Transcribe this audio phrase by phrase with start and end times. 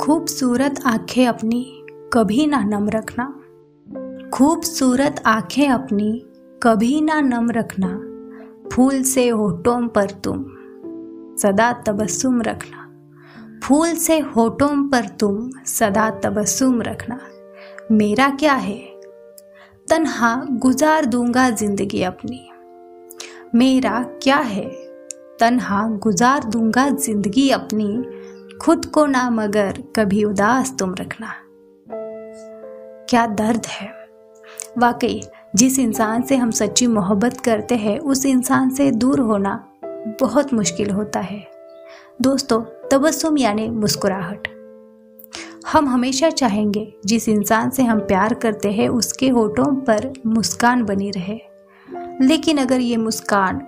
[0.00, 3.40] खूबसूरत आँखें अपनी कभी ना नम रखना।
[4.30, 6.26] खूबसूरत आँखें अपनी
[6.62, 7.88] कभी ना नम रखना।
[8.68, 10.44] फूल से होठों पर तुम
[11.38, 12.90] सदा तबस्सुम रखना।
[13.64, 17.20] फूल से होठों पर तुम सदा तबस्सुम रखना।
[17.92, 18.78] मेरा क्या है?
[19.88, 22.48] तन्हा गुजार दूँगा ज़िंदगी अपनी।
[23.54, 24.68] मेरा क्या है?
[25.40, 28.13] तन्हा गुजार दूँगा ज़िंदगी अपनी।
[28.64, 31.28] खुद को ना मगर कभी उदास तुम रखना।
[33.08, 33.88] क्या दर्द है?
[34.78, 35.22] वाकई,
[35.54, 39.68] जिस इंसान से हम सच्ची मोहब्बत करते हैं, उस इंसान से दूर होना
[40.20, 41.46] बहुत मुश्किल होता है।
[42.22, 44.48] दोस्तों, तबस्सुम यानी मुस्कुराहट।
[45.72, 51.10] हम हमेशा चाहेंगे, जिस इंसान से हम प्यार करते हैं, उसके होठों पर मुस्कान बनी
[51.10, 51.40] रहे।
[52.20, 53.66] लेकिन अगर ये मुस्कान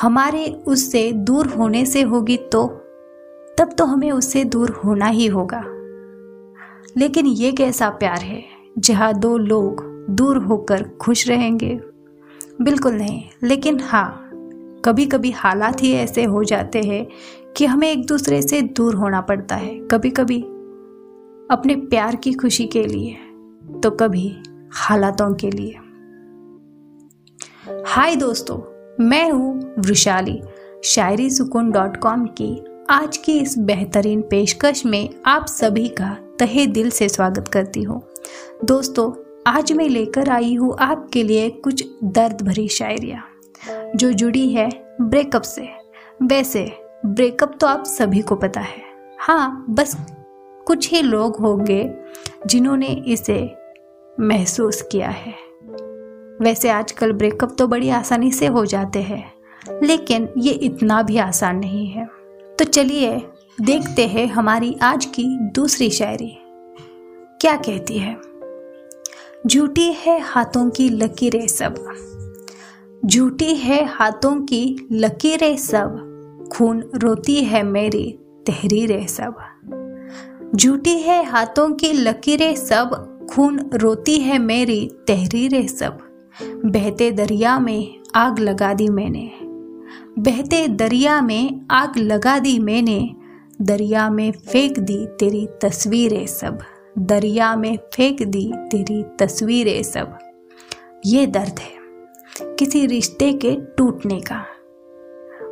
[0.00, 2.78] हमारे उससे दूर होने से होगी तो
[3.58, 5.62] तब तो हमें उससे दूर होना ही होगा।
[6.96, 8.42] लेकिन ये कैसा प्यार है,
[8.78, 11.80] जहाँ दो लोग दूर होकर खुश रहेंगे?
[12.62, 14.30] बिल्कुल नहीं, लेकिन हाँ
[14.84, 17.06] कभी कभी हालात ही ऐसे हो जाते हैं
[17.56, 20.40] कि हमें एक दूसरे से दूर होना पड़ता है कभी कभी
[21.50, 23.16] अपने प्यार की खुशी के लिए
[23.80, 24.36] तो कभी
[24.72, 25.78] हालातों के लिए।
[27.86, 28.58] हाय दोस्तों,
[29.04, 30.40] मैं हूँ वृशाली
[30.84, 32.54] शायरी सुकून डॉट कॉम की
[32.92, 38.00] आज की इस बेहतरीन पेशकश में आप सभी का तहे दिल से स्वागत करती हूँ।
[38.64, 39.12] दोस्तों,
[39.46, 43.22] आज मैं लेकर आई हूँ आपके लिए कुछ दर्द भरी शायरिया।
[43.96, 44.68] जो जुड़ी है
[45.00, 45.68] ब्रेकअप से।
[46.22, 46.72] वैसे,
[47.06, 48.82] ब्रेकअप तो आप सभी को पता है।
[49.18, 49.96] हाँ बस
[50.66, 51.90] कुछ ही लोग होंगे
[52.46, 53.42] जिन्होंने इसे
[54.20, 55.34] महसूस किया है।
[56.42, 59.32] वैसे आजकल ब्रेकअप तो बड़ी आसानी से हो जाते हैं,
[59.82, 62.21] लेकिन ये इतना भी आसान नहीं है।
[62.62, 63.22] तो चलिए,
[63.60, 66.38] देखते हैं हमारी आज की दूसरी शायरी।
[67.40, 68.16] क्या कहती है?
[69.46, 71.74] झूठी है हाथों की लकीरें सब।
[73.06, 75.88] झूठी है हाथों की लकीरें सब।
[76.52, 79.34] खून रोती है मेरी तहरीरें सब।
[80.56, 85.98] झूठी है हाथों की लकीरें सब। खून रोती है मेरी तहरीरें सब।
[86.42, 89.41] बहते दरिया में आग लगा दी मैंने।
[90.18, 93.10] बहते दरिया में आग लगा दी मैंने।
[93.62, 96.58] दरिया में फेंक दी तेरी तस्वीरें सब।
[96.98, 100.18] दरिया में फेंक दी तेरी तस्वीरें सब।
[101.06, 101.80] ये दर्द है
[102.58, 104.44] किसी रिश्ते के टूटने का।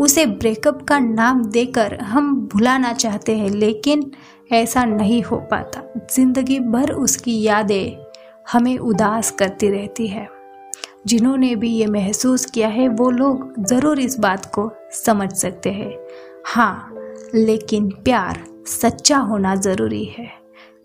[0.00, 4.10] उसे ब्रेकअप का नाम देकर हम भुलाना चाहते हैं, लेकिन
[4.52, 5.82] ऐसा नहीं हो पाता।
[6.14, 7.96] ज़िंदगी भर उसकी यादें
[8.52, 10.28] हमें उदास करती रहती है।
[11.06, 15.96] जिन्होंने भी ये महसूस किया है, वो लोग ज़रूर इस बात को समझ सकते हैं।
[16.46, 16.94] हाँ
[17.34, 20.30] लेकिन प्यार सच्चा होना ज़रूरी है।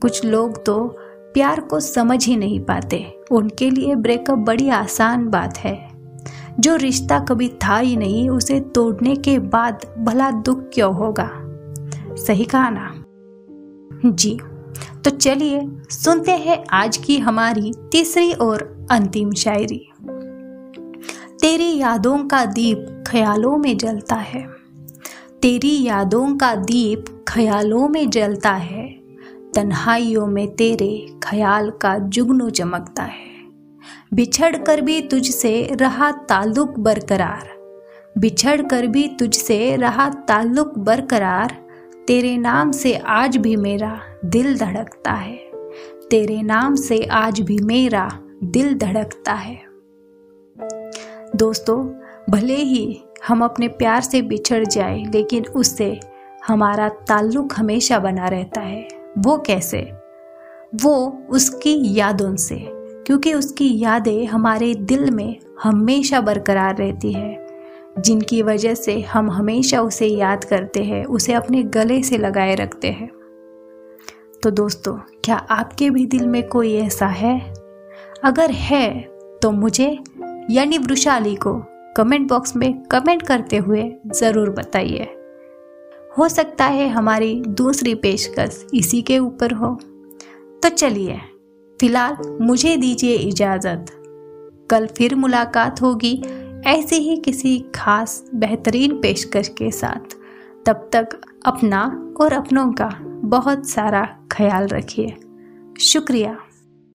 [0.00, 0.96] कुछ लोग तो
[1.34, 5.88] प्यार को समझ ही नहीं पाते। उनके लिए ब्रेकअप बड़ी आसान बात है।
[6.60, 11.30] जो रिश्ता कभी था ही नहीं, उसे तोड़ने के बाद भला दुख क्यों होगा?
[12.16, 13.04] सही कहा ना?
[14.10, 14.40] जी।
[15.04, 19.90] तो चलिए, सुनते हैं आज की हमारी तीसरी और अंतिम शायरी।
[21.40, 24.46] तेरी यादों का दीप ख्यालों में जलता है।
[25.42, 28.88] तेरी यादों का दीप ख्यालों में जलता है।
[29.54, 33.30] तन्हाइयों में तेरे ख्याल का जुगनू चमकता है।
[34.14, 37.48] बिछड़ कर भी तुझसे रहा ताल्लुक बरकरार।
[38.18, 41.56] बिछड़ कर भी तुझसे रहा ताल्लुक बरकरार।
[42.06, 45.50] तेरे नाम से आज भी मेरा दिल धड़कता है।
[46.10, 49.67] तेरे नाम से आज भी मेरा दिल धड़कता है।
[51.38, 51.94] दोस्तों,
[52.30, 56.00] भले ही हम अपने प्यार से बिछड़ जाए, लेकिन उससे
[56.46, 58.88] हमारा ताल्लुक हमेशा बना रहता है।
[59.18, 59.92] वो कैसे?
[60.82, 67.46] वो उसकी यादों से, क्योंकि उसकी यादें हमारे दिल में हमेशा बरकरार रहती है।
[67.98, 72.88] जिनकी वजह से हम हमेशा उसे याद करते हैं, उसे अपने गले से लगाए रखते
[72.88, 73.08] हैं।
[74.42, 74.94] तो दोस्तों,
[75.24, 77.54] क्या आपके भी दिल में कोई ऐसा है?
[78.24, 79.00] अगर है
[79.42, 79.98] तो मुझे
[80.50, 81.62] यानी वृशाली को
[81.96, 85.08] कमेंट बॉक्स में कमेंट करते हुए ज़रूर बताइए।
[86.18, 89.74] हो सकता है हमारी दूसरी पेशकश इसी के ऊपर हो।
[90.62, 91.20] तो चलिए,
[91.80, 93.86] फ़िलहाल मुझे दीजिए इजाज़त।
[94.70, 96.22] कल फिर मुलाकात होगी
[96.66, 100.16] ऐसे ही किसी खास बेहतरीन पेशकश के साथ।
[100.66, 102.90] तब तक अपना और अपनों का
[103.24, 105.16] बहुत सारा ख्याल रखिए।
[105.80, 106.38] शुक्रिया।